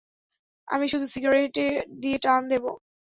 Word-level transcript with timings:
আমি 0.67 0.85
শুধু 0.87 1.05
সিগারেটে 1.07 1.65
দিয়ে 2.01 2.17
টান 2.17 2.41
দেবো। 2.47 2.71